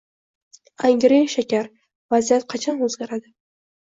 [0.87, 1.69] “Angren shakar”:
[2.15, 3.33] Vaziyat qachon o‘zgaradi?